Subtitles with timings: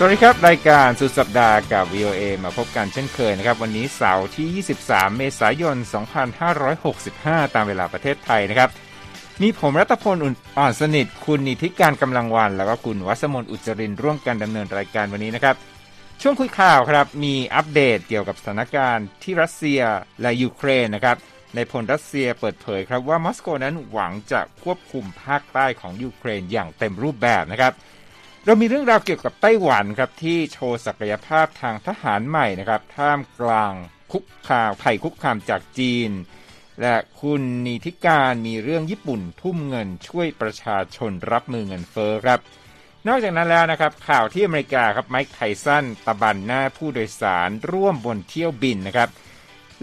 [0.00, 5.76] สวัสดีครับ รายการสุดสัปดาห์กับ VOA มาพบกันเช่นเคยนะครับ วันนี้เสาร์ที่ 23 เมษายน
[6.80, 8.70] 2565 ตามเวลาประเทศไทยนะครับ
[9.42, 10.16] มีผมรัตพล
[10.58, 15.56] อ่อนสนิท คุณนิธิกาญจน์ กำลังวรรณ แล้วก็คุณวรรษมนอุจจรินทร์ร่วมกันดำเนินรายการวันนี้นะครับ
[16.22, 19.80] ช่วงคุยข่าวครับ มีอัปเดตเกี่ยวกับสถานการณ์ที่รัสเซีย
[20.22, 21.16] และยูเครนนะครับ
[21.54, 27.74] นายพลรัสเซียเปิดเผยครับว่ามอสโกนั้นหวังจะควบคุมภาคใต้ของยูเครนอย่างเต็มรูปแบบนะครับ
[28.44, 33.72] เรามีเรื่องราวเกี่ยวกับไต้หวันครับที่โชว์ศักยภาพทางทหารใหม่นะครับท่ามกลาง
[34.12, 36.10] คุกคามภัยคุกคามจากจีน
[36.80, 42.40] และคุณนีทิการมีเรื่องญี่ปุ่นทุ่มเงินช่วยประชาชนรับมือเงินเฟ้อครับ
[43.08, 49.08] นอกจากนั้นแล้วนะครับ ข่าวที่อเมริกาครับไมค์ไทสันตะบันหน้าผู้โดยสารร่วมบนเที่ยวบินนะครับ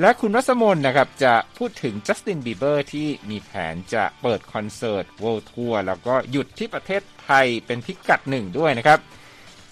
[0.01, 8.99] และคุณวัสมนนะครับจะพูดถึงจัสตินบีเบอร์ที่มีแผนจะเปิดคอนเสิร์ต World Tour แล้วก็หยุดที่ประเทศ ไทยเป็นพิกัดหนึ่งด้วยนะครับ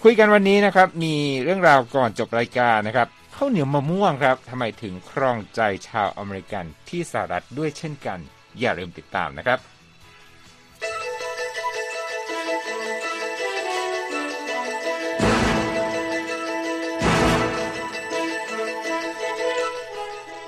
[0.02, 8.18] คุยกันวันนี้นะครับ มีเรื่องราวก่อนจบรายการนะครับข้าวเหนียวมะม่วงครับทำไมถึงครองใจชาวอเมริกันที่สหรัฐด้วยเช่นกัน
[8.60, 9.58] อย่าลืมติดตามนะครับ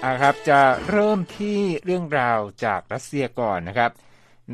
[0.02, 0.60] อ่าครับจะ
[0.90, 3.90] เริ่มที่เรื่องราวจากรัสเซียก่อนนะครับ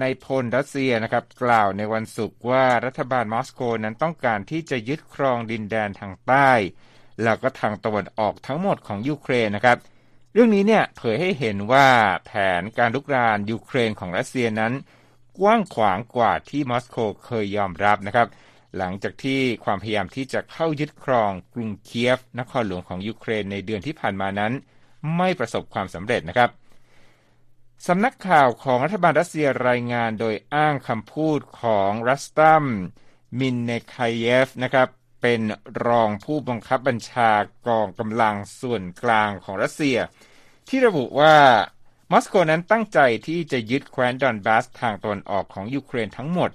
[0.00, 6.50] ในพลรัสเซียนะครับกล่าวในวันศุกร์ว่ารัฐบาลมอสโกนั้นต้องการที่จะยึดครองดินแดนทางใต้
[7.22, 9.78] แล้วก็ทางตะวันออกทั้งหมดของยูเครนนะครับ
[10.32, 11.88] เรื่องนี้เนี่ยเผยให้เห็นว่า
[12.26, 14.72] แผนการลุกรานยูเครนของรัสเซียนั้น
[15.38, 18.28] กว้างขวางกว่าที่มอสโกเคยยอมรับนะครับ
[18.76, 24.52] หลังจากที่ความพยายามที่จะเข้ายึดครองกรุงเคียฟ นครหลวงของยูเครนในเดือนที่ผ่านมานั้น
[25.16, 26.50] ไม่ประสบความสำเร็จนะครับ
[27.88, 32.64] สำนักข่าวของรัฐบาลรัสเซียรายงานโดยอ้างคำพูดของรัสตัม
[33.38, 34.88] มินเนคายเยฟนะครับ
[35.22, 35.40] เป็น
[35.86, 37.30] รองผู้บังคับบัญชา
[37.66, 39.98] กองกำลังส่วนกลางของรัสเซีย
[40.68, 41.36] ที่ระบุว่า
[42.10, 46.50] มอสโกนั้นตั้งใจที่จะยึดแคว้นดอนบาสทางตะวันออกของยูเครนทั้งหมด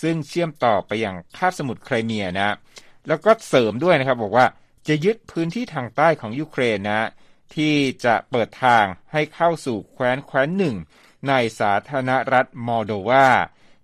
[0.00, 2.56] ซึ่งเชื่อมต่อไปยังคาบสมุทรไครเมียนะ
[3.08, 4.46] แล้วก็เสริมด้วยนะครับบอกว่า
[4.88, 7.08] จะยึดพื้นที่ทางใต้ของยูเครนนะ
[7.56, 10.76] ที่จะเปิดทางให้เข้าสู่แคว้นแคว้นหนึ่ง
[11.28, 13.28] ในสาธารณรัฐมอลโดวา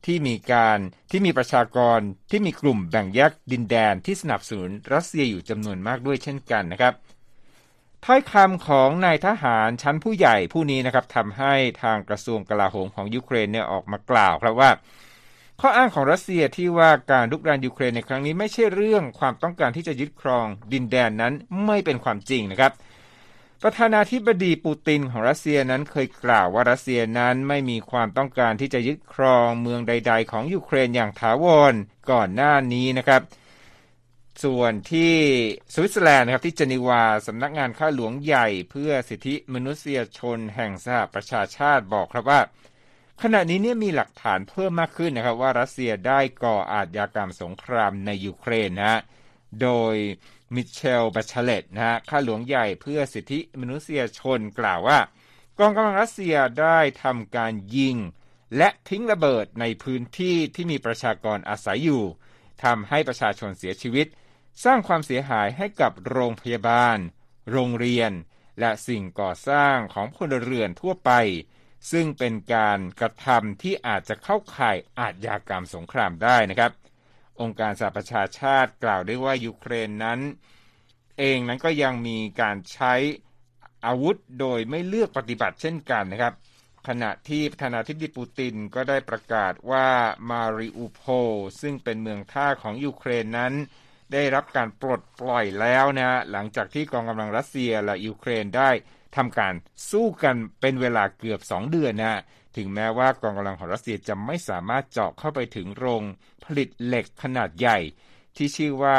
[0.06, 0.78] ที่มีการ
[1.10, 1.98] ที่มีประชากร
[2.30, 6.94] ที่มีกลุ่มแบ่งแยกดินแดนที่สนับสนุนรัสเซียอยู่จำนวนมากด้วยเช่นกันนะครับ
[8.04, 14.70] ถ้อยคำของนายทหารชั้นผู้ใหญ่ผู้นี้นะครับทำให้ทางกระทรวงกลาโหมของยูเครนเนี่ยออกมากล่าวครับว่า
[15.60, 21.32] ข้ออ้างของรัสเซียที่ว่าการลุกรานยูเครนในครั้งนี้ไม่ใช่เรื่องความต้องการที่จะยึดครองดินแดนนั้น
[21.66, 22.72] ไม่เป็นความจริงนะครับ
[23.62, 31.74] ประธานาธิบดีปูตินของรัสเซียนั้นเคยกล่าวว่ารัสเซียนั้นไม่มีความต้องการที่จะยึดครองเมืองใด ๆ ของยูเครนอย่างถาวร
[32.10, 33.22] ก่อนหน้านี้นะครับ
[34.44, 35.14] ส่วนที่
[35.74, 42.40] สวิตเซอร์แลนด์นะครับที่เจนีวาสำนักงานข้าหลวงใหญ่เพื่อสิทธิมนุษยชนแห่งสหประชาชาติบอกครับว่า
[43.22, 49.00] ขณะนี้เนี่ยมีหลักฐานเพิ่มมากขึ้นนะครับ ว่ารัสเซียได้ก่ออาชญากรรมสงครามในยูเครนนะ
[49.62, 49.94] โดย
[50.54, 54.98] มิเชลบัชเลตนะฮะข้าหลวงใหญ่เพื่อสิทธิมนุษยชนกล่าวว่า
[55.58, 57.96] กองกำลังรัสเซียได้ทำการยิง
[58.56, 62.04] และทิ้งระเบิดในพื้นที่ที่มีประชากรอาศัยอยู่
[62.64, 64.06] ทำให้ประชาชนเสียชีวิต
[64.64, 66.98] สร้างความเสียหายให้กับโรงพยาบาล
[67.50, 68.12] โรงเรียน
[68.60, 71.12] และสิ่งก่อสร้างของพลเรือนทั่วไป
[71.90, 76.72] ซึ่งเป็นการกระทำที่อาจจะเข้าข่ายอาชญากรรมสงครามได้นะครับ
[77.40, 80.20] องค์การสหประชาชาติกล่าวได้ว่ายูเครนนั้น
[81.18, 82.94] เองนั้นก็ยังมีการใช้
[83.86, 86.34] อาวุธโดยไม่เลือกปฏิบัติเช่นกันนะครับ
[86.88, 89.88] ขณะที่ประธานาธิบดีปูตินก็ได้ประกาศว่า
[90.30, 91.02] มาริอูโพ
[91.60, 93.52] ซึ่งเป็นเมืองท่าของยูเครนนั้น
[94.12, 98.70] ได้รับการปลดปล่อยแล้วนะหลังจากที่กองกำลังรัสเซียและยูเครนได้
[99.16, 99.54] ทำการ
[99.90, 102.20] สู้กันเป็นเวลาเกือบ 2 เดือนนะ
[102.56, 106.02] ถึงแม้ว่ากองกำลังของรัสเซียจะไม่สามารถเจาะเข้าไปถึงโรง
[106.44, 107.78] ผลิตเหล็กขนาดใหญ่
[108.36, 108.98] ที่ชื่อว่า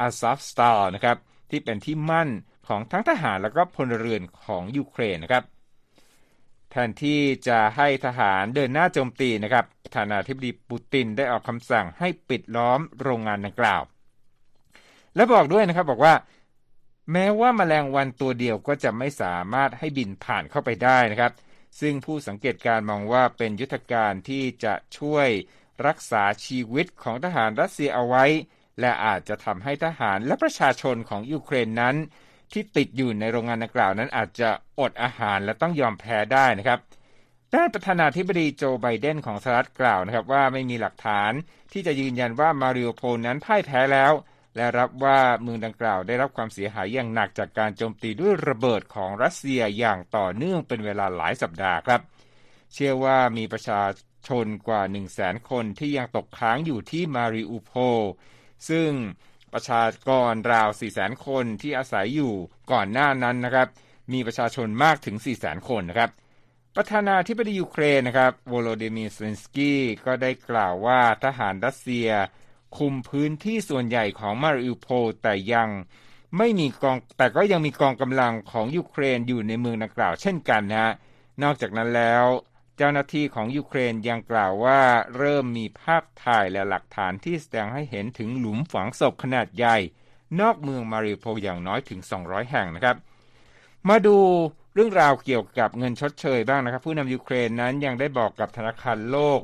[0.00, 1.16] อาซ v ฟสตาร์นะครับ
[1.50, 2.28] ที่เป็นที่มั่น
[2.68, 5.44] ของทั้งทหารและก็พลเรือนของยูเครนนะครับ
[6.70, 13.82] แทนที่จะให้ทหารเดินหน้าโจมตีนะครับประธานาธิบดีปูตินได้ออกคำสั่งให้ปิดล้อมโรงงานดังกล่าว
[15.14, 16.14] และบอกด้วยนะครับบอกว่า
[17.12, 21.32] แม้ว่ามาแมลงวันตัวเดียวก็จะไม่สามารถให้บินผ่านเข้าไปได้นะครับ
[21.80, 25.28] ซึ่งผู้สังเกตการณ์มองว่าเป็นยุทธการที่จะช่วย
[25.86, 28.24] รักษาชีวิตของทหารรัสเซียเอาไว้
[28.80, 31.96] และอาจจะทำให้ทหารและประชาชนของยูเครนนั้น
[32.52, 34.50] ที่ติดอยู่ในโรงงานดังกล่าวนั้นอาจจะ
[34.80, 36.78] อดอาหารและต้องยอมแพ้ได้นะครับ
[37.54, 41.32] ด้านประธานาธิบดีโจไบเดนของสหรัฐกล่าวนะครับว่าไม่มีหลักฐาน
[41.72, 44.12] ที่จะยืนยันว่ามาริอูโพลนั้นพ่ายแพ้แล้ว
[44.56, 52.00] และรับว่าเมืองดังกล่าวได้รับความเสียหายอย่างหนักจากการโจมตีด้วยระเบิดของรัสเซียอย่างต่อเนื่องเป็นเวลาหลายสัปดาห์ครับ
[52.72, 53.82] เชื่อว่ามีประชา
[54.28, 57.72] ชนกว่า 1 0 0 0 0แสนคนที่ยังตกค้างอยู่ที่มาริอูโพ
[58.68, 58.90] ซึ่ง
[59.52, 62.34] ประชากรราว 4 0 0แสนคนที่อาศัยอยู่
[62.72, 63.68] ก่อนหน้านั้นนะครับ
[64.12, 66.10] มีประชาชนมากถึง 4 0 0แสนคนนะครับ
[66.76, 72.08] ประธานาธิบดียูเครนนะครับ โวโลดิมีร์เซนสกี้ก็ได้กล่าวว่าทหารรัสเซีย
[72.78, 74.88] คุมพื้นที่ส่วนใหญ่ของมาริอูโพ
[75.22, 75.68] แต่ยัง
[76.38, 80.92] ไม่มีกองแต่ก็ยังมีกองกำลังของยูเครนอยู่ในเมืองดังกล่าวเช่นกันนะฮะ
[81.42, 82.24] นอกจากนั้นแล้ว
[82.76, 84.80] เจ้าหน้าที่ของยูเครนยังกล่าวว่า
[85.16, 89.76] เริ่มมีภาพถ่ายและหลักฐานที่แสดงให้เห็นถึงหลุมฝังศพขนาดใหญ่
[90.40, 92.96] นอกเมืองมาริโพอย่างน้อยถึง 200 แห่งนะครับ
[93.88, 94.18] มาดู
[94.74, 99.40] เรื่องราวเกี่ยวกับเงินชดเชยบ้างนะครับ ผู้นำยูเครนนั้นยังได้บอกกับธนาคารโลก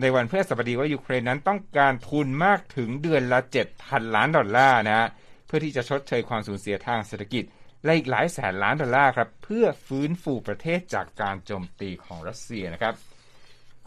[0.00, 3.40] ในวันพฤหัสบดีว่ายูเครนนั้นต้องการทุนมากถึงเดือนละ
[3.76, 5.08] 7,000 ล้านดอลลาร์นะฮะ
[5.46, 7.44] เพื่อที่จะชดเชยความสูญเสียทางเศรษฐกิจ
[7.84, 12.94] และอีกหลายแสนล้านดอลลาร์ครับ เพื่อฟื้นฟูประเทศจากการโจมตีของรัสเซียนะครับ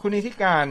[0.00, 0.66] คุณนิติการ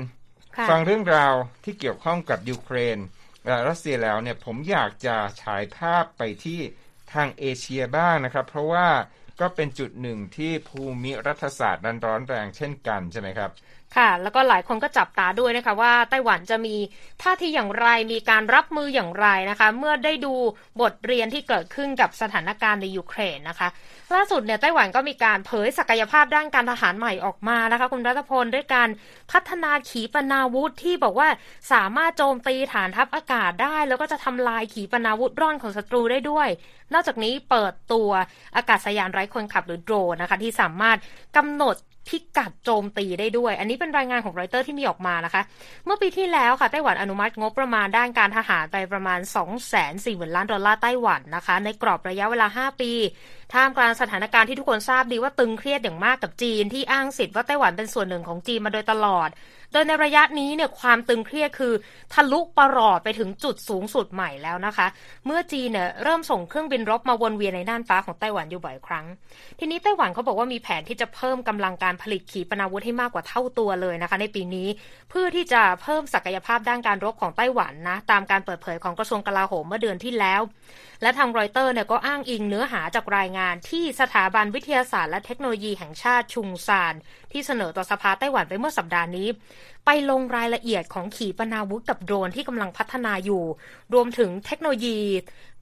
[0.70, 1.34] ฟังเรื่องราว
[1.64, 2.98] ที่เกี่ยวข้องกับยูเครน
[3.46, 6.60] และรัสเซียแล้วเนี่ยผมอยากจะฉายภาพไปที่
[7.14, 8.88] ทางเอเชียบ้างนะครับ เพราะว่า
[9.42, 13.52] ก็เป็นจุดหนึ่งที่ภูมิรัฐศาสตร์ดันร้อนแรงเช่นกันใช่ไหมครับ
[13.98, 16.76] ค่ะ แล้วก็หลายคนก็จับตาด้วยนะคะว่าไต้หวันจะมี
[17.22, 20.34] ท่าทีอย่างไรมีการรับมืออย่างไรนะคะ เมื่อได้ดู
[20.82, 23.68] บทเรียนที่เกิดขึ้นกับสถานการณ์ในยูเครนนะคะ
[24.14, 28.90] ล่าสุดเนี่ยไต้หวันก็มีการเผยศักยภาพด้านการทหารใหม่ออกมานะคะ คุณรัตพลด้วยการ
[29.32, 31.30] พัฒนาขีปนาวุธที่บอกว่า
[31.72, 36.50] สามารถโจมตีฐานทัพอากาศได้ แล้วก็จะทำลายขีปนาวุธร่อนของศัตรูได้ด้วย
[36.94, 38.10] นอกจากนี้เปิดตัว
[38.56, 40.98] อากาศยานไร้คนขับหรือโดรนนะคะ ที่สามารถ
[41.38, 41.76] กำหนด
[42.08, 45.42] พิกัดโจมตีได้ด้วย อันนี้เป็นรายงานของรอยเตอร์ที่มีออกมานะคะ
[45.86, 52.92] เมื่อปีที่แล้วค่ะไต้หวันอนุมัติงบประมาณด้านการทหารไปประมาณ 2 4 0 0 0 0ล้านดอลลาร์ไต้หวันนะคะ ในกรอบระยะเวลา 5 ปี
[53.54, 59.30] ท่ามกลางสถานการณ์ที่ทุกคนทราบดีว่าตึงเครียดอย่างมากกับจีนที่อ้างสิทธิ์ว่าไต้หวันเป็นส่วนหนึ่งของจีนมาโดยตลอด
[59.72, 61.74] โดยในระยะนี้เนี่ยความตึงเครียดคือ
[62.14, 64.88] ทะลุปรอดไปถึงจุดสูงสุดใหม่แล้วนะคะ
[65.26, 69.06] เมื่อจีนเนี่ยเริ่มส่งเครื่องบินรบมาวนเวียนในน่านฟ้าของไต้หวันอยู่บ่อยครั้ง
[69.60, 74.68] ทีนี้ไต้หวันเขาบอกว่ามีแผนที่จะเพิ่มกำลังการผลิตขีปนาวุธให้มากกว่าเท่าตัวเลยนะคะ ในปีนี้
[75.10, 80.42] เพื่อที่จะเพิ่มศักยภาพด้านการรบของไต้หวันนะตามการเปิดเผยของกระทรวงกลาโหมเมื่อเดือนที่แล้ว
[81.06, 86.94] และทางรอยเตอร์เนี่ยก็อ้างอิงเนื้อหาจากรายงานที่สถาบันวิทยาศาสตร์และเทคโนโลยีแห่งชาติชุงซาน
[87.32, 89.28] ที่เสนอต่อสภาไต้หวันไปเมื่อสัปดาห์นี้
[89.86, 93.44] ไปลงรายละเอียดของขีปนาวุธกับโดรนที่กำลังพัฒนาอยู่
[93.94, 94.98] รวมถึงเทคโนโลยี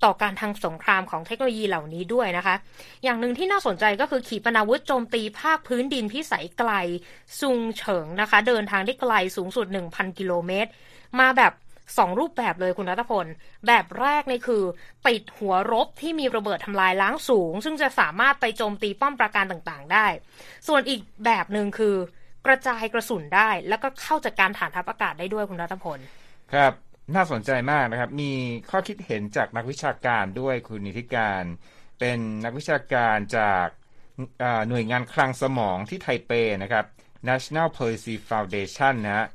[0.04, 2.56] ต่อการทางสงครามของเทคโนโลยีเหล่านี้ด้วยนะคะ
[3.04, 6.72] อย่างหนึ่งที่น่าสนใจก็คือขีปนาวุธโจมตีภาคพื้นดินพิสัยไกล
[7.40, 10.70] ซุงเฉิงนะคะ เดินทางได้ไกลสูงสุด 1,000 กิโลเมตร
[11.20, 11.54] มาแบบ
[11.98, 13.26] สองรูปแบบเลยคุณรัตพล
[13.68, 14.64] แบบแรกนี่คือ
[15.06, 20.06] ปิดหัวรบที่มีระเบิดทำลายล้างสูง ซึ่งจะสามารถไปโจมตีป้อมปราการต่างๆ ได้
[20.68, 21.96] ส่วนอีกแบบหนึ่งคือ
[22.46, 26.00] กระจายกระสุนได้ แล้วก็เข้าจัดการฐานทัพอากาศได้ด้วยคุณรัตพล
[26.54, 26.74] ครับ
[27.16, 28.32] น่าสนใจมากนะครับ มี
[28.70, 31.44] ข้อคิดเห็นจากนักวิชาการด้วยคุณนิติการ
[32.00, 33.68] เป็นนักวิชาการจาก
[34.70, 36.32] หน่วยงานคลังสมองที่ไทเป
[36.64, 36.86] นะครับ
[37.30, 39.28] National Policy Foundation นะฮะ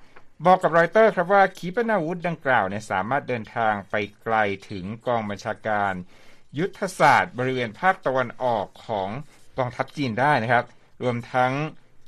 [0.46, 4.36] บอกกับรอยเตอร์ครับว่าขีปนาวุธดังกล่าวเนี่ยสามารถเดินทางไปไกล
[4.70, 5.92] ถึงกองบัญชาการ
[6.58, 9.08] ยุทธศาสตร์ บริเวณภาคตะวันออกของ
[9.58, 10.64] กองทัพจีนได้นะครับ
[11.02, 11.52] รวมทั้ง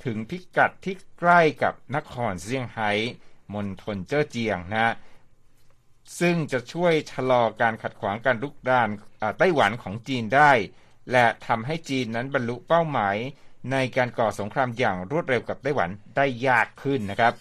[0.05, 2.91] ถึงพิกัดที่ใกล้กับนครเซี่ยงไฮ้
[3.55, 4.95] มณฑลเจ้อเจียงนะ
[6.21, 8.89] ซึ่งจะช่วยชะลอการขัดขวางการลุกดาน
[9.39, 10.53] ไต้หวันของจีนได้
[11.13, 13.17] และทำให้จีนนั้นบรรลุเป้าหมาย
[13.73, 17.35] ในการก่อสงครามอย่างรวดเร็วกับไต้หวันได้ยากขึ้นนะครับ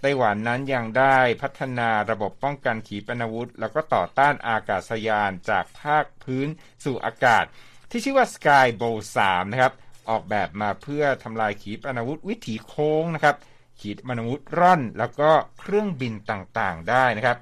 [0.00, 6.48] ไต้หวันนั้นยังได้พัฒนาระบบป้องกันขีปนาวุธ แล้วก็ต่อต้านอากาศยานจากภาคพื้น
[6.84, 7.44] สู่อากาศ
[7.90, 9.72] ที่ชื่อว่า Sky b o w 3นะครับ
[10.10, 13.36] ออกแบบมาเพื่อทำลายขีปนาวุธวิถีโค้งนะครับ
[13.80, 17.38] ขีปนาวุธร่อน แล้วก็เครื่องบินต่างๆ ได้นะครับ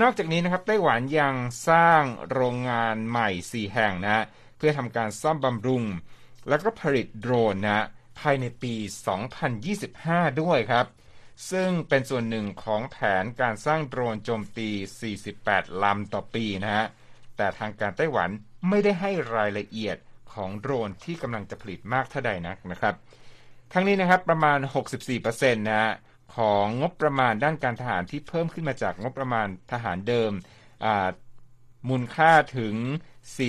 [0.00, 1.34] นอกจากนี้นะครับไต้หวันยัง
[1.68, 4.24] สร้างโรงงานใหม่ 4 แห่งนะ
[4.56, 5.84] เพื่อทำการซ่อมบำรุง
[6.48, 7.86] แล้วก็ผลิตโดรนนะ
[8.18, 8.74] ภายในปี
[9.58, 10.86] 2025 ด้วยครับ
[11.50, 14.68] ซึ่งเป็นส่วนหนึ่งของแผนการสร้างโดรนโจมตี
[15.26, 16.86] 48 ลำต่อปีนะฮะ
[17.36, 18.30] แต่ทางการไต้หวัน
[18.68, 19.96] ไม่ได้ให้รายละเอียด
[20.32, 22.94] ของโดรนที่กำลังจะผลิตมากเท่าใดนักนะครับ
[23.72, 24.58] ทั้งนี้นะครับประมาณ
[25.08, 25.92] 64%นะฮะ
[26.36, 30.32] ของงบประมาณด้านการทหารที่เพิ่มขึ้นมาจากงบประมาณทหารเดิม
[31.88, 32.74] มูลค่าถึง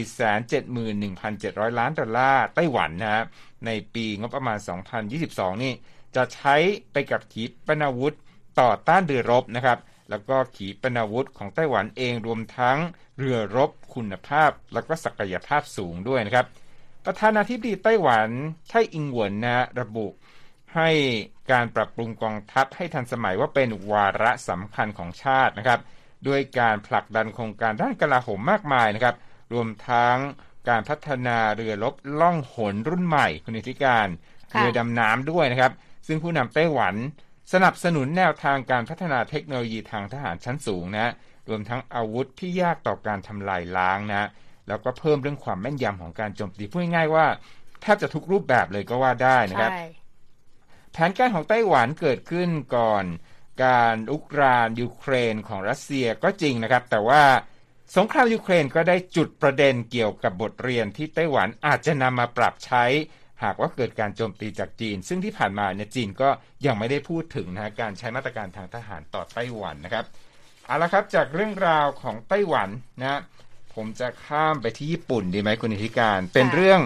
[0.08, 3.24] 471,700 ล้านดอลลาร์ไต้หวันนะฮะ
[3.66, 4.58] ในปีงบประมาณ
[5.12, 5.74] 2022 นี่
[6.16, 6.56] จะใช้
[6.92, 8.16] ไปกับขีปนาวุธ
[8.60, 12.78] ต่อต้านเรือรบนะครับ แล้วก็ขีปนาวุธของไต้หวันเองรวมทั้ง
[13.18, 16.46] เรือรบคุณภาพ แล้วก็ศักยภาพสูงด้วยนะครับ
[17.06, 18.30] ประธานาธิบดีไต้หวัน
[18.70, 20.08] ไทอิงหวนนะระบุ
[20.76, 20.90] ให้
[21.52, 25.80] การปรับปรุงกองทัพให้ทันสมัยว่าเป็นวาระสำคัญของชาตินะครับ
[26.28, 29.16] ด้วยการผลักดันโครงการด้านกลาโหมมากมายนะครับ
[29.54, 30.16] รวมทั้ง
[30.70, 34.08] การพัฒนาเรือรบล่องหนรุ่นใหม่คุณธิการ
[34.52, 35.72] เรือดำน้ำด้วยนะครับ
[36.10, 36.96] ซึ่งผู้นำไต้หวัน
[37.54, 41.12] สนับสนุนแนวทางการพัฒนาเทคโนโลยีทางทหารชั้นสูงนะ
[41.50, 44.30] รวมทั้งอาวุธที่ยากต่อการทำลายล้างนะ
[44.68, 47.26] แล้วก็เพิ่มเรื่องความแม่นยำของการโจมตีพูดง่ายๆว่า
[47.82, 49.72] แทบจะทุกรูปแบบเลยก็ว่าได้นะครับ
[50.92, 53.06] แผนการของไต้หวันเกิดขึ้นก่อน
[53.64, 57.24] การอุกรานยูเครนของรัสเซียก็จริงนะครับ แต่ว่า
[57.96, 62.86] สงครามยูเครนก็ได้จุดประเด็นเกี่ยวกับบทเรียนที่ไต้หวันอาจจะนำมาปรับใช้
[63.44, 66.30] หากว่าเกิดการโจมตีจากจีน ซึ่งที่ผ่านมาเนี่ยจีนก็
[66.66, 70.06] ยังไม่ได้พูดถึงนะการใช้มาตรการทางทหารต่อไต้หวันนะครับ
[70.66, 72.70] เอาละครับจากเรื่องราวของไต้หวัน
[73.02, 73.20] นะ
[73.76, 76.82] ผมจะข้ามไปที่ญี่ปุ่นดีไหมคุณอิทธิการ เป็นเรื่อง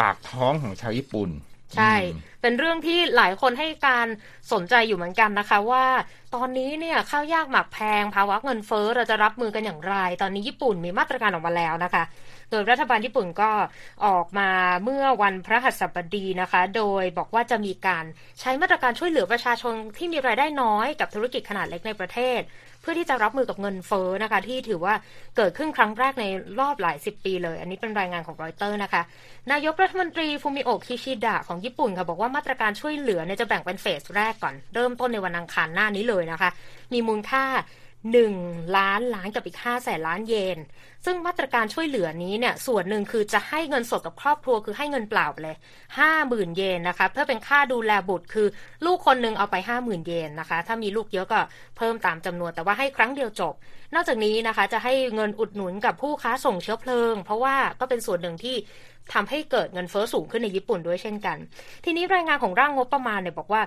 [0.00, 1.30] ปากท้องของชาวญี่ปุ่น
[1.78, 1.94] ใช่
[2.42, 4.06] เป็นเรื่องที่หลายคนให้การ
[4.52, 5.86] สนใจอยู่เหมือนกันนะคะว่า
[6.34, 12.02] ตอนนี้เนี่ยข้าวยากหมักแพงภาวะเงินเฟ้อเราจะรับมือกันอย่างไร ตอนนี้ญี่ปุ่นมีมาตรการออกมาแล้วนะคะ
[12.52, 13.50] โดยรัฐบาลญี่ปุ่นก็
[14.06, 14.50] ออกมา
[14.84, 18.04] เมื่อวันพระหัสบดีนะคะ โดยบอกว่าจะมีการ
[18.40, 22.40] ใช้มาตรการช่วยเหลือประชาชนที่มีรายได้น้อยกับธุรกิจขนาดเล็กในประเทศ
[22.80, 24.94] เพื่อที่จะรับมือกับเงินเฟ้อนะคะ ที่ถือว่า
[25.36, 26.24] เกิดขึ้นครั้งแรกใน
[26.60, 29.02] รอบหลายสิบปีเลย อันนี้เป็นรายงานของรอยเตอร์นะคะ
[29.52, 36.50] นายกรัฐมนตรีฟูมิโอคิชิดะของญี่ปุ่นค่ะบอกว่ามาตรการช่วยเหลือเนี่ยจะแบ่งเป็นเฟสแรกก่อน เริ่มต้นในวันอังคารหน้านี้เลยนะคะ
[36.92, 37.44] มีมูลค่า
[38.10, 40.58] 1 ล้านล้านกับอีก5แสนล้านเยน
[41.04, 45.56] ซึ่งมาตรการช่วยเหลือนี้เนี่ยส่วนหนึ่งคือจะให้เงินสดกับครอบครัวคือให้เงินเปล่าเลย
[46.06, 48.46] 50,000 เยนนะคะเพื่อเป็นค่าดูแลบุตรคือ
[48.84, 51.40] ลูกคนหนึ่งเอาไป 50,000 เยนนะคะ ถ้ามีลูกเยอะก็
[51.76, 53.54] เพิ่มตามจำนวนแต่ว่าให้ครั้งเดียวจบ
[53.94, 58.56] นอกจากนี้นะคะจะให้เงินอุดหนุนกับผู้ค้าส่งเชื้อเพลิง เพราะว่าก็เป็นส่วนหนึ่งที่
[59.12, 61.36] ทำให้เกิดเงินเฟอ้อสูงขึ้นในญี่ปุ่นด้วยเช่นกัน
[61.84, 63.62] ทีนี้รายงานของร่างงบประมาณเนี่ยบอกว่า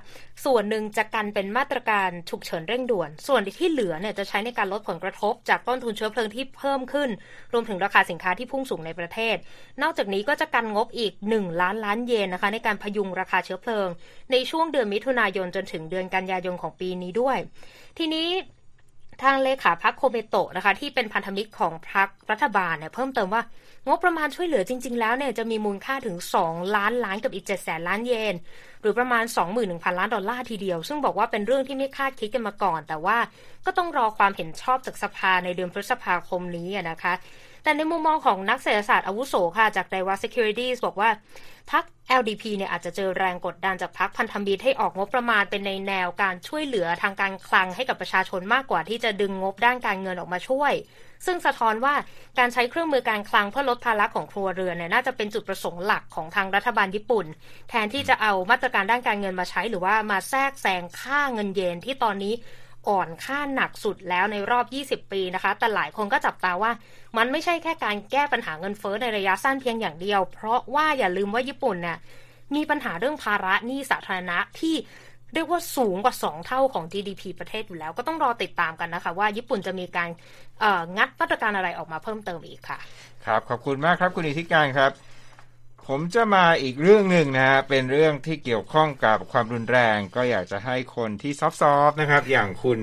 [0.46, 7.10] ส่วนหนึ่งจะกันเป็นมาตรการฉุกเฉินเร่งด่วน ส่วนที่เหลือเนี่ยจะใช้ในการลดผลกระทบ จากต้นทุนเชื้อเพลิงที่เพิ่มขึ้น
[7.54, 9.36] รวมถึงราคาสินค้าที่พุ่งสูงในประเทศ
[9.82, 13.88] นอกจากนี้ก็จะกันงบอีก 1 ล้านล้านเยนนะคะ ในการพยุงราคาเชื้อเพลิง
[14.32, 17.38] ในช่วงเดือนมิถุนายนจนถึงเดือนกันยายนของปีนี้ด้วย
[17.98, 18.28] ทีนี้
[19.24, 23.44] ทางเลขาพักโคเมโตะนะคะ ที่เป็นพันธมิตรของพักรัฐบาลเนี่ยเพิ่มเติมว่า
[23.88, 26.18] งบประมาณช่วยเหลือจริง ๆ แล้วเนี่ยจะมีมูลค่าถึง
[26.48, 28.36] 2 ล้านล้านกับอีก7แสนล้านเยน
[28.82, 29.24] หรือประมาณ
[29.62, 33.18] 21,000 ล้านดอลลาร์ทีเดียว ซึ่งบอกว่าเป็นเรื่องที่ไม่คาดคิดกันมาก่อน แต่ว่า
[33.66, 37.14] ก็ต้องรอความเห็นชอบจากสภาในเดือนพฤษภาคมนี้นะคะ
[37.66, 41.10] แต่ในมุมมองของนักเศรษฐศาสตร์อาวุโสค่ะ จาก d a i w a Securities บอกว่า
[41.72, 41.84] พัก
[42.20, 50.74] LDP เนี่ยอาจจะเจอแรงกดดันจากพักพันธมิตรให้ออกงบประมาณเป็นในแนวการช่วยเหลือทางการคลังให้กับประชาชนมากกว่าที่จะดึงงบด้านการเงินออกมาช่วย
[51.26, 51.94] ซึ่งสะท้อนว่า
[52.40, 57.26] การใช้เครื่องมือการคลังเพื่อลดภาระของครัวเรือนเนี่ยน่าจะเป็นจุดประสงค์หลักของทางรัฐบาลญี่ปุ่น
[57.70, 62.34] แทนที่จะเอามาตรการด้านการเงินมาใช้ หรือว่ามาแทรกแซงค่าเงินเยนที่ตอนนี้
[62.88, 66.72] อ่อนค่าหนักสุดแล้วในรอบ 20 ปีนะคะ แต่หลายคนก็จับตาว่า
[67.18, 71.98] มันไม่ใช่แค่การแก้ปัญหาเงินเฟ้อในระยะสั้นเพียงอย่างเดียว เพราะว่าอย่าลืมว่าญี่ปุ่นเนี่ย
[72.56, 74.76] มีปัญหาเรื่องภาระหนี้สาธารณะที่
[75.34, 80.10] เรียกว่าสูงกว่า 2 เท่าของ GDP ประเทศอยู่แล้ว ก็ต้องรอติดตามกันนะคะ ว่าญี่ปุ่นจะมีการ
[80.98, 82.80] งัดมาตรการอะไรออกมาเพิ่มเติมอีกค่ะ
[83.26, 84.92] ครับ ขอบคุณมากครับ คุณอิทธิการครับ
[85.90, 92.80] ผมจะมาอีกเรื่องหนึ่งนะฮะเป็นเรื่องที่เกี่ยวข้องกับความรุนแรง ก็อยากจะให้คนที่ซอฟๆนะครับ อย่างคุณ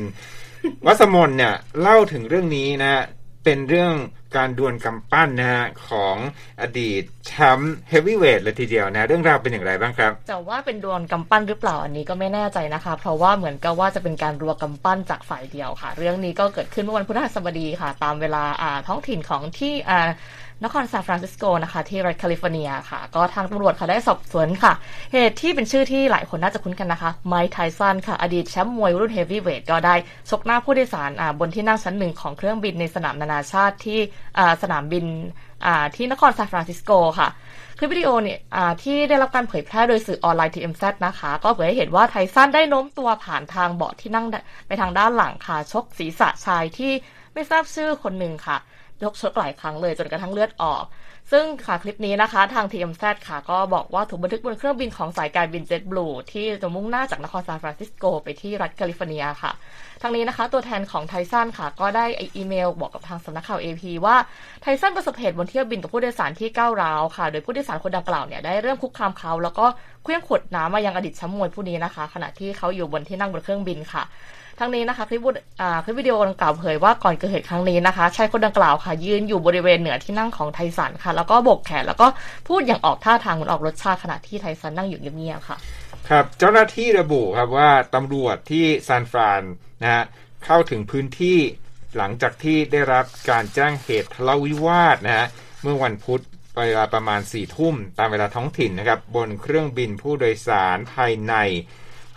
[0.87, 3.05] วัสมนเนี่ยเล่าถึงเรื่องนี้นะ
[3.45, 3.95] เป็นเรื่อง
[4.37, 6.17] การดวลกำปั้นนะฮะของ
[6.63, 20.09] อดีตแชมป์เฮฟวีเวทเลยทีเดียวนะเรื่องราวเป็นอย่างไรบ้างครับจะว่าเป็นดวลกำปั้นหรือเปล่าอันนี้ก็ไม่แน่ใจนะคะ เพราะว่าเหมือนกับว่าจะเป็นการรัวกำปั้นจากฝ่ายเดียวค่ะ เรื่องนี้ก็เกิดขึ้นเมื่อวันพฤหัสบดีค่ะ ตามเวลาอ่าท้องถิ่นของที่อ่า
[20.65, 24.73] นครซานฟรานซิสโกนะคะ ที่รัฐแคลิฟอร์เนียค่ะ ก็ทางตำรวจค่ะได้สอบสวนค่ะ
[25.13, 29.95] เหตุที่เป็นชื่อที่หลายคนน่าจะคุ้นกันนะคะ ไมค์ไทสันค่ะ อดีตแชมป์มวยรุ่นเฮฟวีเวทก็ได้
[30.31, 31.11] ชกหน้าผู้โดยสาร
[31.41, 34.01] บนที่นั่งชั้นหนึ่งของเครื่องบินในสนามนานาชาติที่
[34.63, 35.05] สนามบิน
[35.97, 37.29] ที่นครซานฟรานซิสโกค่ะ
[37.79, 38.39] คลิปวิดีโอเนี่ย
[38.83, 44.27] ที่ได้รับการเผยแพร่โดยสื่อออนไลน์ TMZ นะคะ ก็เผยให้เห็นว่าไทสันได้โน้มตัวผ่านทางเบาะที่นั่ง
[44.67, 46.93] ไปทางด้านหลังค่ะชกศีรษะชายที่
[47.35, 48.57] ไม่ทราบชื่อคนหนึ่งค่ะ
[49.05, 50.85] ยกชกหลายครั้งเลยจนกระทั่งเลือดออก
[51.33, 59.53] ซึ่งค่ะคลิปนี้นะคะ ทาง TMZ ค่ะ ก็บอกว่าถูกบันทึกบนเครื่องบินของสายการบิน JetBlue ที่จะมุ่งหน้าจากนครซานฟรานซิสโกไปที่รัฐแคลิฟอร์เนียค่ะ
[60.03, 62.05] ทั้งนี้นะคะ ตัวแทนของไทซันค่ะ ก็ได้
[62.37, 64.17] อีเมลบอกกับทางสำนักข่าว AP ว่า
[64.63, 69.67] ไทซันประสบเหตุบนเที่ยวบินกับผู้โดยสารที่ก้าวร้าวค่ะ โดยผู้โดยสารคนดังกล่าวเนี่ยได้เริ่มคุกคามเขาแล้วก็
[70.03, 74.03] เคลื่องขวดน้ำมายังอดีตช้ำมวยผู้นี้นะคะ ขณะที่เขาอยู่บนที่นั่งบนเครื่องบินค่ะ
[74.63, 75.23] ทั้งนี้นะคะคลิป
[75.85, 82.07] คลิปวิดีโอดังกล่าวเผยว่าก่อนเกิดเหตุครั้งนี้นะคะชายคนดังกล่าวค่ะยืนอยู่บริเวณเหนือที่นั่งของไทสันค่ะ แล้วก็โบกแขนแล้วก็
[82.49, 85.57] พูดอย่างออกท่าทางเหมือนออกรสชาติขณะที่ไทสันนั่งอยู่เงียบๆค่ะ
[86.09, 89.43] ครับเจ้าหน้าที่ระบุครับว่าตำรวจที่ซานฟราน
[89.83, 90.05] นะฮะ
[90.45, 91.39] เข้าถึงพื้นที่
[91.97, 95.27] หลังจากที่ได้รับการแจ้งเหตุทะเลาะวิวาทนะฮะ
[95.63, 96.23] เมื่อวันพุธ
[96.57, 101.35] เวลาประมาณสี่ทุ่มตามเวลาท้องถิ่นนะครับบนเครื่องบินผู้โดยสารภายใน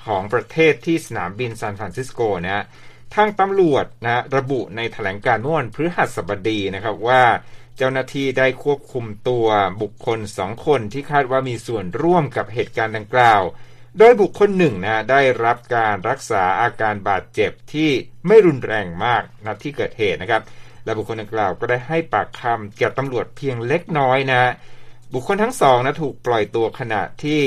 [0.06, 2.66] ของประเทศที่สนามบินซานฟรานซิสโกนะฮะ
[3.16, 7.24] ทางตำรวจนะระบุในแถลงการเมื่อวันพฤหัสบดีนะครับว่า
[7.78, 9.48] เจ้าหน้าที่ได้ควบคุมตัว
[9.82, 13.42] บุคคลสองคนที่คาดว่ามีส่วนร่วมกับเหตุการณ์ดังกล่าว
[14.00, 17.90] โดยบุคคลหนึ่งนะได้รับการรักษาอาการบาดเจ็บที่
[18.28, 20.42] ไม่รุนแรงมากณที่เกิดเหตุนะครับ
[20.86, 24.52] และบุคคลดังกล่าวก็ได้ให้ปากคำเกี่ยวกับตำรวจเพียงเล็กน้อยนะ
[25.18, 27.42] บุคคลทั้งสองนะถูกปล่อยตัวขณะที่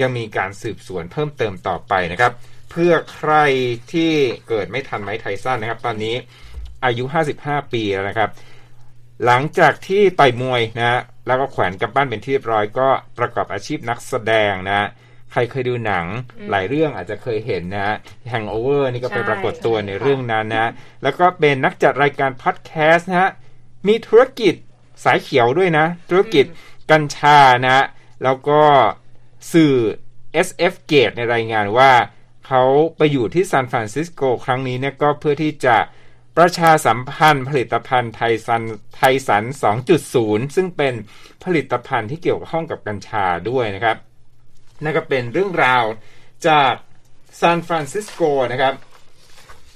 [0.00, 2.32] ยังมีการสืบสวนเพิ่มเติมต่อไปนะครับ
[2.70, 3.34] เพื่อใคร
[3.92, 4.12] ที่
[4.48, 6.14] เกิดไม่ทันไม้ไทสันนะครับ ตอนนี้
[6.84, 7.04] อายุ
[7.38, 8.30] 55 ปีแล้วนะครับ
[9.24, 14.88] หลังจากที่ต่อยมวยนะแล้วก็แขวนกำปั้นเป็นที่เรียบร้อยก็ประกอบอาชีพนักแสดงนะ
[15.32, 16.06] ใครเคยดูหนัง
[16.50, 17.96] หลายเรื่องอาจจะเคยเห็นนะ
[18.32, 20.70] Hangover นี่ก็ไปปรากฏตัวในเรื่องนั้นนะ
[21.02, 23.30] แล้วก็เป็นนักจัดรายการพอดแคสต์นะฮะ
[23.88, 24.54] มีธุรกิจ
[25.04, 26.46] สายเขียวด้วยนะ ธุรกิจ
[26.90, 27.84] กัญชานะ
[28.24, 28.62] แล้วก็
[29.52, 29.74] สื่อ
[30.46, 31.92] SF Gate ในรายงานว่า
[32.46, 32.62] เขา
[32.96, 35.76] ไปอยู่ที่ซานฟรานซิสโกครั้งนี้เนี่ยก็เพื่อที่จะ
[36.36, 38.62] ประชาสัมพันธ์ผลิตภัณฑ์ไทสัน
[38.96, 39.44] ไทสัน
[39.98, 40.94] 2.0 ซึ่งเป็น
[41.44, 43.96] ผลิตภัณฑ์ที่เกี่ยวข้องกับกัญชาด้วยนะครับ
[44.84, 45.84] นั่นก็เป็นเรื่องราว
[46.48, 46.72] จาก
[47.40, 48.74] ซานฟรานซิสโกนะครับ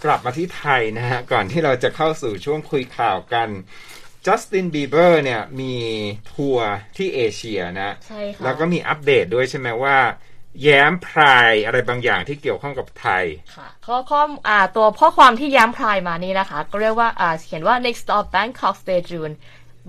[0.04, 3.48] กลับมาที่ไทยนะฮะก่อนที่เราจะเข้าสู่ช่วงคุยข่าวกัน
[4.26, 5.74] จัสตินบีเบอร์เนี่ยมี
[6.32, 9.98] ทัวร์ที่เอเชียนะใช่ค่ะแล้วก็มีอัปเดตด้วยใช่ไหมว่า
[10.62, 13.24] แย้มพรายอะไรบางอย่างที่เกี่ยวข้องกับไทย
[13.56, 19.36] ค่ะข้อข้ออ่าตัวข้อความที่ย้ำพรายมานี่นะคะ ก็เรียกว่าอ่าเขียนว่า next stop Bangkok stay tuned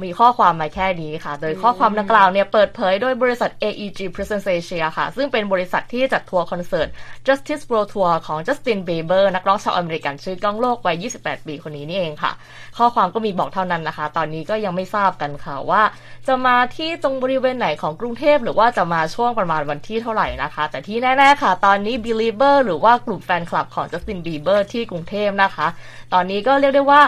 [0.03, 6.87] มีข้อความมาแค่นี้ค่ะ โดยข้อความดังกล่าวเนี่ยเปิดเผยโดยบริษัท AEG Presence Asia ค่ะ ซึ่งเป็นบริษัทที่จัดทัวร์คอนเสิร์ต
[7.27, 12.31] Justice World Tour ของ Justin Bieber นักร้องชาวอเมริกันชื่อก้องโลกวัย 28 ปีคนนี้นี่เองค่ะ
[12.77, 15.83] ข้อความก็มีบอกเท่านั้นนะคะ ตอนนี้ก็ยังไม่ทราบกันค่ะว่า
[16.27, 25.67] จะมาที่ตรงบริเวณไหนของกรุงเทพหรือว่าจะมาช่วงประมาณวันที่เท่าไหร่นะคะ แต่ที่แน่ๆค่ะ ตอนนี้ Belieber หรือว่ากลุ่มแฟนคลับของ Justin Bieber ที่กรุงเทพนะคะ
[26.13, 27.03] ตอนนี้ก็เรียกได้ว่า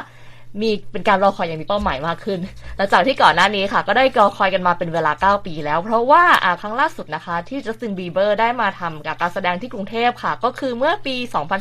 [0.62, 2.40] มีเป็นการรอคอยอย่างมีเป้าหมายมากขึ้น
[2.78, 6.24] หลังจากที่ก่อนหน้านี้ค่ะ ก็ได้รอคอยกันมาเป็นเวลา 9 ปีแล้ว เพราะว่า
[6.62, 11.16] ครั้งล่าสุดนะคะ ที่จัสตินบีเบอร์ได้มาทำกับการแสดงที่กรุงเทพค่ะ ก็คือเมื่อปี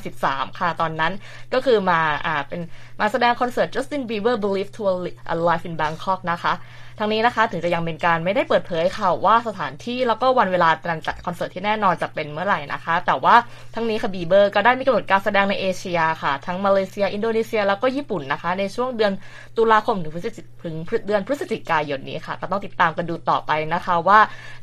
[0.07, 1.13] 2013 ค่ะ ตอนนั้น
[1.53, 2.61] ก็คือมาอ่าเป็น
[3.01, 4.83] มาแสดงคอนเสิร์ต Justin Bieber Believe Tour
[5.33, 6.53] Live in Bangkok นะคะ
[6.99, 13.35] ทั้งนี้นะคะถึงจะยังเป็นการไม่ได้เปิดเผยค่ะว่าสถานที่แล้วก็วันเวลาการจัดคอนเสิร์ตที่แน่นอนจะเป็นเมื่อไหร่นะคะ แต่ว่า
[13.75, 19.13] ทั้งนี้ค่ะบีเบอร์ก็ได้มีกำหนดการแสดงในเอเชียค่ะ ทั้งมาเลเซีย อินโดนีเซีย แล้วก็ญี่ปุ่นนะคะ ในช่วงเดือน
[19.57, 20.75] ตุลาคมถึงพฤศจิถึง
[21.07, 24.21] เดือนพฤศจิกายนนี้ค่ะ ก็ต้องติดตามกันดูต่อไปนะคะว่า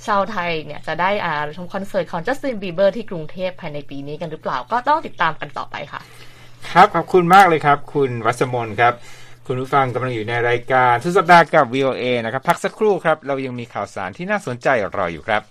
[0.07, 6.01] ชาวไทยเนี่ยจะได้อ่าชมคอนเสิร์ตของจัสตินบีเบอร์ที่กรุงเทพภายในปีนี้กันหรือเปล่า ก็ต้องติดตามกันต่อไปค่ะ
[6.69, 8.93] ครับขอบคุณมากเลยครับ คุณวัสมนครับ
[9.51, 15.41] คุณผู้ฟังกำลังอยู่ในรายการทุกสัปดาห์กับ VOA นะครับ พักสักครู่ครับ เรายังมีข่าวสารที่น่าสนใจรออยู่ครับ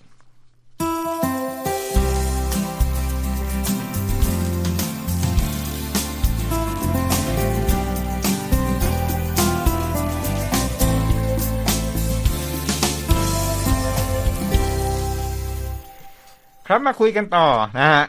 [16.67, 18.05] ครับมาคุยกันต่อนะฮะ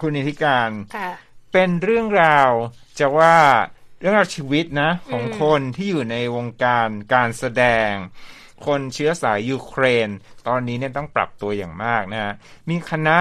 [0.00, 1.10] คุณนิติการค่ะ
[1.52, 2.50] เป็นเรื่องราว
[2.98, 3.36] จะว่า
[3.98, 7.90] เรื่องราวชีวิตนะ ของคนที่อยู่ในวงการการแสดง
[8.66, 10.08] คนเชื้อสายยูเครน
[10.48, 12.34] ตอนนี้เนี่ยต้องปรับตัวอย่างมากนะ
[12.70, 13.18] มีคณะ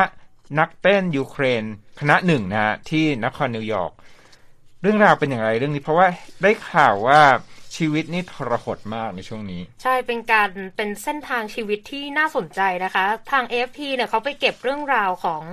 [0.60, 1.64] นักเต้นยูเครน
[2.00, 3.92] คณะหนึ่งนะที่นครนิวยอร์ก
[4.82, 6.08] เรื่องราวเป็นอย่างไรเรื่องนี้เพราะว่า
[6.42, 7.22] ได้ข่าวว่า
[7.76, 15.44] ชีวิตนี่ทรหดมากในช่วงนี้ ใช่เป็นการเป็นเส้นทางชีวิตที่น่าสนใจนะคะ ทาง AFP เนี่ยเขาไปเก็บเรื่องราวของ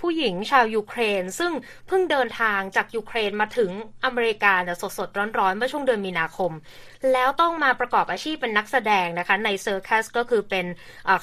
[0.00, 1.52] ผู้หญิงชาวยูเครน ซึ่ง
[1.86, 3.70] เพิ่งเดินทางจากยูเครนมาถึง
[4.04, 6.52] อเมริกาเนี่ยสดๆ ร้อนๆ เมื่อช่วงเดือนมีนาคม
[7.12, 10.66] แล้วต้องมาประกอบอาชีพเป็นนักแสดงนะคะ ใน circus ก็คือเป็น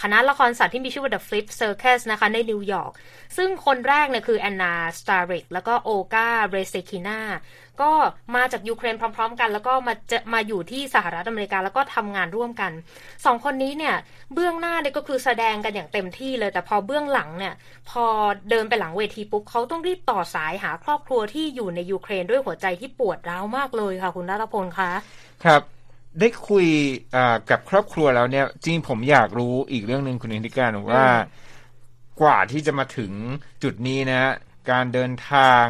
[0.01, 2.91] คณะละครสัตว์ที่มีชื่อว่า The Flip Circus นะคะ ในนิวยอร์ก
[3.37, 7.19] ซึ่งคนแรกเนี่ยคือแอนนาสตาริกแล้วก็โอกาเรเซคินา
[7.81, 7.91] ก็
[8.35, 12.71] มาจากยูเครนพร้อม ๆ กัน แล้วก็มาจะมาอยู่ที่สหรัฐอเมริกาแล้วก็ทำงานร่วมกัน
[13.25, 13.95] สองคนนี้เนี่ย
[14.33, 17.53] เบื้องหน้าเนี่ยก็คือแสดงกันอย่างเต็มที่เลย แต่พอเบื้องหลังเนี่ย
[17.89, 18.05] พอ
[18.49, 24.91] เดินไปหลังเวทีปุ๊บเขาต้องรีบต่อสายหาครอบครัวที่อยู่ในยูเครนด้วยหัวใจที่ปวดร้าวมากเลยค่ะ คุณรัตพลคะ
[25.45, 25.61] ครับ
[26.19, 26.67] ได้คุย
[27.49, 31.05] กับครอบครัวแล้วเนี่ย จริงผมอยากรู้อีกเรื่องหนึ่งคุณอินทิการว่า
[32.21, 33.11] กว่าที่จะมาถึง
[33.63, 34.21] จุดนี้นะ
[34.71, 35.63] การเดินทาง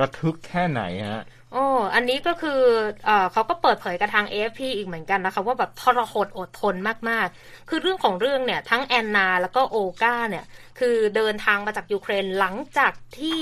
[0.00, 1.22] ระทึกแค่ไหนฮะ
[1.56, 2.60] โอ้อันนี้ก็คือ
[3.04, 6.74] เอเขาก็เปิดเผยกับทาง AFP อีกเหมือนกันนะคะ ว่าแบบทรหดอดทน
[7.08, 10.44] มากๆ คือเรื่องของเรื่องเนี่ย ทั้งแอนนาแล้วก็โอกาเนี่ย
[10.78, 13.40] คือเดินทางมาจากยูเครนหลังจากที่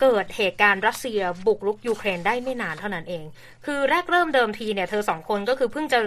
[0.00, 3.24] เกิดเหตุการณ์รัสเซียบุกรุกยูเครนได้ไม่นานเท่านั้นเอง
[3.66, 5.98] คือแรกเริ่มเดิมทีเนี่ยเธอสองคนก็คือเพิ่งจะ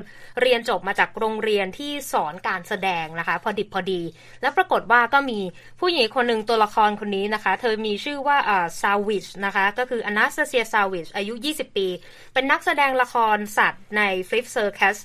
[0.41, 4.01] เรียนจบมาจากโรงเรียนที่สอนการแสดงนะคะ พอดิบพอดี
[4.41, 5.39] แล้วปรากฏว่าก็มี
[5.79, 11.87] ผู้หญิงคนหนึ่งตัวละครคนนี้นะคะ เธอมีชื่อว่าอ่าซาวิชนะคะ ก็คืออนาสตาเซียซาวิชอายุ 20 ปี
[12.33, 14.97] เป็นนักแสดงละครสัตว์ใน Flip Circus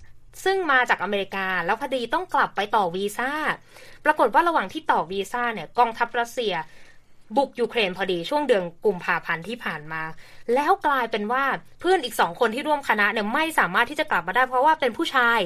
[0.45, 3.31] ซึ่งมาจากอเมริกาแล้วพอดีต้องกลับไปต่อวีซ่า
[4.05, 6.55] ปรากฏว่าระหว่างที่ต่อวีซ่าเนี่ยกองทัพรัสเซีย
[7.37, 10.03] บุกยูเครนพอดีช่วงเดือนกุมภาพันธ์ที่ผ่านมา
[10.55, 11.45] แล้วกลายเป็นว่า
[11.81, 15.41] เพื่อนอีกสองคนที่ร่วมคณะเนี่ยไม่สามารถที่จะกลับมาได้เพราะว่าเป็นผู้ชาย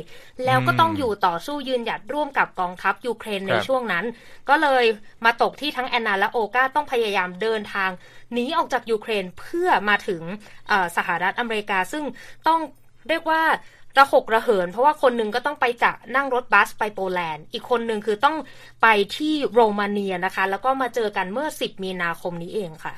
[0.45, 4.05] แล้วก็ต้องอยู่ต่อสู้ยืนหยัดร่วมกับกองทัพยูเครนในช่วงนั้น
[4.49, 4.85] ก็เลย
[5.25, 7.91] มาตกที่ทั้งแอนนาและโอกาต้องพยายามเดินทาง
[8.33, 10.23] หนีออกจากยูเครนเพื่อมาถึง
[10.97, 12.05] สหรัฐอเมริกาซึ่ง
[12.49, 12.61] ต้อง
[13.09, 13.43] เรียกว่า
[13.99, 18.37] ระหกระเหิน เพราะว่าคนนึงก็ต้องไปจากนั่งรถบัสไปโปแลนด์ อีกคนหนึ่งคือต้อง
[18.83, 22.95] ไปที่โรมาเนียนะคะ แล้วก็มาเจอกันเมื่อ 10 มีนาคมนี้เองค่ะ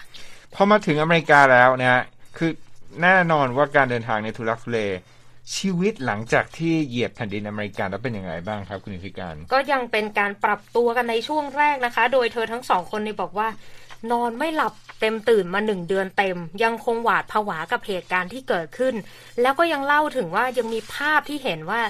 [0.54, 1.96] พอมาถึงอเมริกาแล้วเนี่ย
[2.36, 2.50] คือ
[3.02, 4.80] แน่นอนว่าการเดินทางในทุลักทุเล
[5.56, 13.48] ชีวิตหลังจากที่เหยียบแผ่นดินอเมริกันแล้วเป็นยังไงบ้างครับคุณอิทธิการ ก็ยังเป็นการปรับตัวกันในช่วงแรกนะคะ โดยเธอทั้งสองคนนี่บอกว่า
[14.10, 18.94] นอนไม่หลับเต็มตื่นมาหนึ่งเดือนเต็ม ยังคงหวาดผวากับเหตุการณ์ที่เกิดขึ้น
[19.40, 21.80] แล้วก็ยังเล่าถึงว่ายังมีภาพที่เห็นว่า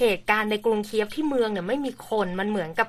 [0.00, 2.88] เหตุการณ์ในกรุงเคียฟที่เมืองเนี่ยไม่มีคนมันเหมือนกับ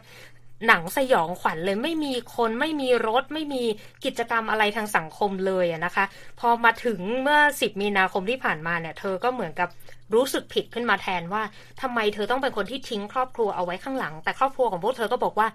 [0.68, 3.64] หนังสยองขวัญเลยไม่มีคนไม่มีรถไม่มี
[4.06, 6.06] กิจกรรมอะไรทางสังคมเลยนะคะ
[6.40, 9.70] พอมาถึงเมื่อ 10 มีนาคมที่ผ่านมาเนี่ย เธอก็เหมือนกับ
[10.16, 11.44] รู้สึกผิดขึ้นมาแทนว่า
[11.82, 15.48] ทำไมเธอต้องเป็นคนที่ทิ้งครอบครัวเอาไว้ข้างหลัง แต่ครอบครัวของพวกเธอก็บอกว่า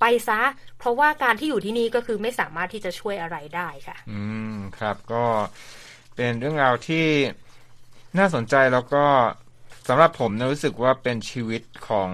[0.00, 0.40] ไปซะ
[0.78, 4.20] เพราะว่าการที่อยู่ที่นี่ก็คือไม่สามารถที่จะช่วยอะไรได้ค่ะ อื
[4.54, 5.24] มครับก็
[6.16, 7.06] เป็นเรื่องราวที่
[8.18, 9.04] น่าสนใจแล้วก็
[9.88, 12.10] สำหรับผมนะรู้สึกว่าเป็นชีวิตของ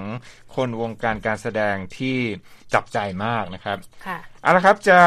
[0.54, 2.16] คนวงการการแสดงที่
[2.74, 4.98] จับใจมากนะครับค่ะเอาละครับจะ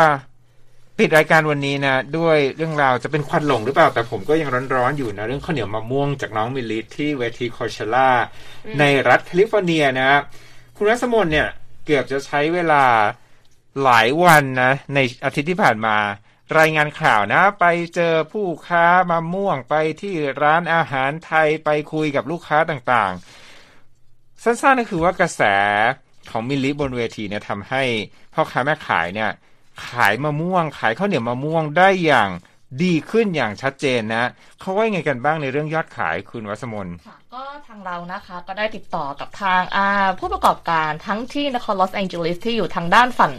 [0.98, 8.10] ปิดรายการวันนี้นะด้วยเรื่องราวจะเป็นควันหลงหรือเปล่า แต่ผมก็ยังร้อนๆอยู่นะ เรื่องข้าวเหนียวมะม่วงจากน้องมิลิทที่เวทีโคเชล่า
[8.80, 10.12] ในรัฐแคลิฟอร์เนียนะ
[10.78, 11.48] คุณรัศมนเนี่ย
[11.86, 12.84] เกือบจะใช้เวลา
[13.84, 15.98] หลายวันนะในอาทิตย์ที่ผ่านมา
[16.60, 25.42] รายงานข่าวนะ ไปเจอผู้ค้ามะม่วงไปที่ร้านอาหารไทยไปคุยกับลูกค้าต่างๆ สั้นๆก็คือว่ากระแส
[26.32, 27.84] ของมิลลิบนเวทีเนี่ยทำให้
[28.34, 29.32] พ่อค้าแม่ขายเนี่ย
[29.88, 32.30] ขายมะม่วง ขายข้าวเหนียวมะม่วงได้อย่าง
[32.84, 34.24] ดีขึ้นอย่างชัดเจนนะ
[34.60, 36.88] เขาว่าไงกันบ้างในเรื่องยอดขายคุณวัสมน
[37.38, 39.62] ก็ทางเรานะคะก็ได้ติดต่อกับทาง
[40.20, 43.34] ผู้ประกอบการทั้งที่นครลอสแองเจลิสที่อยู่ทางด้านฝั่ง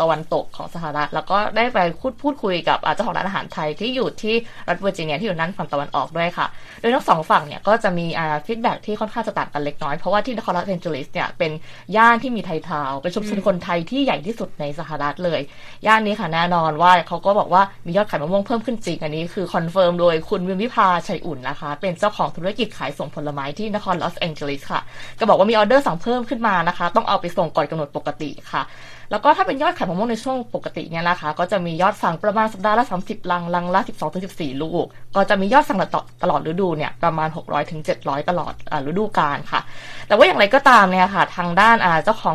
[0.00, 4.34] ตะวันตกของสหรัฐ แล้วก็ได้ไปพูดพูดคุยกับเจ้าของร้านอาหารไทยที่อยู่ที่
[4.68, 6.46] รัฐเวอร์จิเนียที่อยู่นั้นฝั่งตะวันออกด้วยค่ะ
[6.80, 8.06] โดยทั้งสองฝั่งเนี่ยก็จะมี
[8.46, 11.52] feedback ที่ค่อนข้างจะต่างกันเล็กน้อย เพราะว่าที่นครลอสแองเจลิสเนี่ยเป็น
[11.96, 15.40] ย่านที่มีไทยทาวน์เป็นชุมชนคนไทยที่ใหญ่ที่สุดในสหรัฐเลย
[15.86, 24.80] ย่านนี้ค่ะแน่นอนว่าเขาก็บอกว่ามียอดขายมะม่วงเพิ่มขึ้นจริงอันนี้คือ confirm โดยคุณวิมวิภาชัยอุ่นนะคะ เป็นเจ้าของธุรกิจขายส่งผลไม้ที่นครลอสแองเจลิสค่ะ
[25.18, 28.62] ก็บอกว่ามีออเดอร์สั่งเพิ่มขึ้นมานะคะ ต้องเอาไปส่งก่อนกำหนดปกติค่ะ
[29.10, 34.84] แล้วก็ถ้าเป็นยอดขายมะม่วงในช่วงปกติเนี่ยนะคะ ก็จะมียอดสั่งประมาณสัปดาห์ละ 30 ลัง ลังละ 12ถึง14 ลูก
[35.16, 35.78] ก็จะมียอดสั่ง
[36.22, 38.52] ตลอดฤดูเนี่ยประมาณ 600ถึง700 ตลอด
[38.90, 39.60] ฤดูกาลค่ะ
[40.08, 42.34] แต่ว่าอย่างไรก็ตามเนี่ยค่ะ ทางด้านเจ้าของ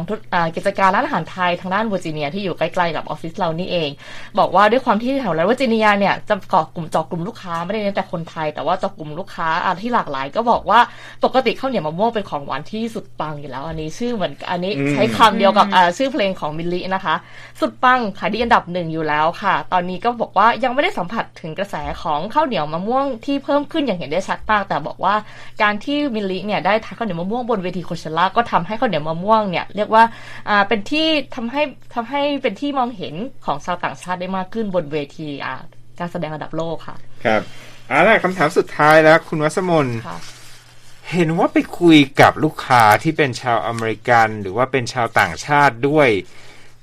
[0.55, 3.89] กิจการร้านอาหารไทยทางด้านเวอร์จิเนียที่อยู่ใกล้ๆกับออฟฟิศเรานี่เอง
[4.39, 9.49] บอกว่าด้วยความที่แถวเวอร์จิเนียเนี่ยจะเกาะกลุ่มเจาะกลุ่มลูกค้าไม่ได้เน้นแต่คนไทย แต่ว่าเจาะกลุ่มลูกค้า
[9.81, 10.79] ที่หลากหลาย ก็บอกว่า
[11.25, 17.15] ปกติข้าวเหนียวมะม่วงเป็นของหวานที่สุดปังอยู่แล้ว อันนี้ชื่อเหมือนอันนี้ใช้คำเดียวกับชื่อเพลงของมิลลี่นะคะ
[17.60, 25.15] สุดปังขายดีอันดับหนึ่งอยู่แล้วค่ะ ตอนนี้ก็บอกว่ายังไม่ได้สัมผัสถึงกระแสของข้าวเหนียวมะม่วงที่เพิ่มขึ้นอย่างเห็นได้ชัดมาก แต่บอกว่า
[25.62, 30.04] การที่มิลลี่เนี่ยได้ทานข้าวเหนียวมะม่วงบนเวที Coachella ก็ทำให้ข้าวเหนียวมะม่วงเนี่ยเรียกว่า
[30.50, 31.62] อ่าเป็นที่ทำให้
[31.93, 35.56] ทำให้เป็นที่มองเห็นของชาวต่างชาติได้มากขึ้นบนเวทีอ่า
[36.00, 36.95] การแสดงระดับโลกค่ะ
[37.26, 37.41] ครับ
[37.88, 39.88] เอาละคำถามสุดท้ายแล้ว คุณวัสมน
[41.12, 46.10] เห็นว่าไปคุยกับลูกค้าที่เป็นชาวอเมริกัน หรือว่าเป็นชาวต่างชาติด้วย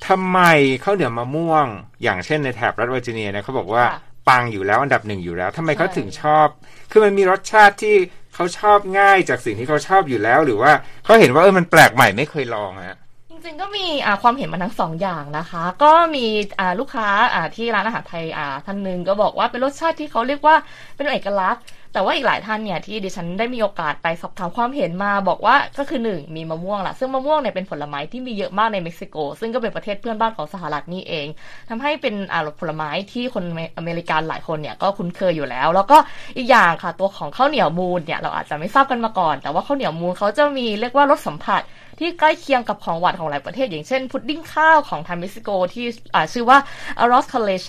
[0.07, 0.39] ทำไม
[0.85, 1.67] ข้าวเหนียวมะม่วง
[2.03, 3.85] อย่างเช่นในแถบรัฐเวอร์จิเนียเนี่ยเขาบอกว่า
[4.29, 6.47] ปังอยู่แล้วอันดับหนึ่งอยู่แล้วทำไมเขาใช่ถึงชอบ
[6.91, 7.97] คือมันมีรสชาติที่
[8.35, 10.73] เขาชอบง่ายจากสิ่งที่เขาชอบอยู่แล้ว หรือว่า
[11.05, 12.99] เขาเห็นว่าเออมันแปลกใหม่ไม่เคยลองฮะ
[13.31, 16.27] จริงๆก็มีอ่าความเห็นมาทั้งสองอย่างนะคะ ก็มี
[16.61, 20.57] อ่าลูกค้าอ่าที่ร้านอาหารไทยอ่าท่านหนึ่งก็บอกว่าเป็นรสชาติที่เขาเรียกว่า
[20.95, 31.27] เป็นเอกลักษณ์ แต่ว่าอีกหลายท่านเนี่ยที่ดิฉันได้มีโอกาสไปสอบถามความเห็นมาบอกว่าก็คือหนึ่งมีมะม่วงละซึ่งมะม่วงเนี่ยเป็นผลไม้ที่มีเยอะมากในเม็กซิโก ซึ่งก็เป็นประเทศเพื่อนบ้านของสหรัฐนี่เอง
[31.69, 33.45] ทำให้เป็นอ่าผลไม้ที่คน
[33.79, 35.99] อเมริกันหลายคนเนี่ยก็คุ้นเคยอยู่แล้ว แล้วก็
[36.37, 41.63] อีกอย่างค่ะตัวของข้าวเหนียวมูนเนี่ยเราอาจจะไม่ทราบกันมาก่อน แต่ว่าข้าวเหนียวมูนเขาจะมีเรียกว่ารสสัมผัส
[41.99, 46.59] ที่ใกล้เคียงกับของหวานของหลายประเทศ อย่างเช่น พุดดิ้งข้าวของทางเม็กซิโกที่อ่าชื่อว่า
[46.99, 47.69] arroz con leche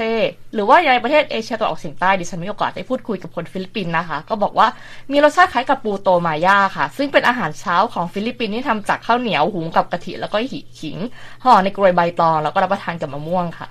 [0.54, 4.68] หรือว่าในประเทศเอเชียตะวันออกเฉียงใต้ดิฉันมีโอกาสได้พูดคุยกับคนฟิลิปปินส์นะคะ ก็บอกว่า
[5.12, 10.98] มีรสชาติคล้ายกับ puto maya ค่ะ ซึ่งเป็นอาหารเช้าของฟิลิปปินส์ที่ทำจากข้าวเหนียวหุงกับกะทิแล้วก็หิขิง
[11.44, 13.68] ห่อในกรวยใบตองแล้วก็รับประทานกับมะม่วงค่ะ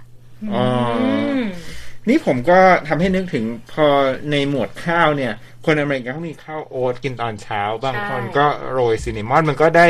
[0.53, 0.65] อ๋อ
[1.01, 1.09] อื
[1.43, 1.45] ม
[2.09, 3.87] นี่ผมก็ทำให้นึกถึงพอ
[4.31, 5.33] ในหมวดข้าวเนี่ย
[5.65, 9.87] คนอเมริกันเขามีข้าวโอ๊ตกินตอนเช้า บางคนก็โรยซินนามอนมันก็ได้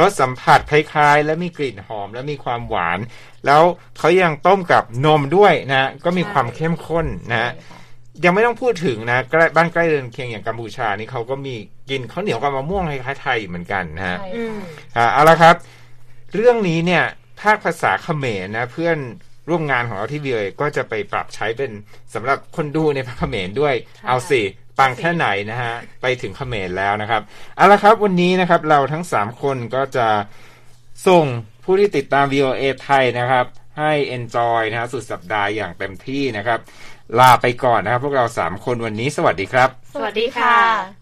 [0.00, 2.98] รสสัมผัสคล้ายๆ และมีกลิ่นหอมและมีความหวาน
[3.46, 3.62] แล้ว
[3.98, 7.50] เขายังต้มกับนมด้วยนะ ก็มีความเข้มข้นนะ
[8.24, 11.54] ยังไม่ต้องพูดถึงนะใกล้บ้านใกล้เรือนเคียงอย่างกัมพูชานี่เขาก็มี
[11.90, 14.56] กินข้าวเหนียวกับมะม่วงคล้ายๆไทยเหมือนกันนะฮะใช่อืม
[14.96, 15.56] อ่าเอาละครับ
[16.34, 17.04] เรื่องนี้เนี่ย
[17.40, 18.98] ภาคภาษาเขมรนะ เพื่อน
[19.48, 21.70] ร่วมงานของเราที่เบียก็จะไปปรับใช้เป็น
[22.14, 23.74] สำหรับคนดูในภาคเขมรด้วย
[24.08, 24.40] เอาสิ
[24.82, 27.22] ปังแค่ไหนนะฮะ ไปถึงเขมรแล้วนะครับ
[27.56, 30.08] เอาละครับวันนี้นะครับเราทั้งสามคนก็จะ
[31.08, 31.24] ส่ง
[31.64, 33.46] ผู้ที่ติดตาม VOA ไทยนะครับ
[33.78, 36.58] ให้ enjoy นะฮะสุดสัปดาห์อย่างเต็มที่นะครับ
[37.18, 41.01] ลาไปก่อนนะครับ พวกเราสามคนวันนี้สวัสดีครับ สวัสดีค่ะ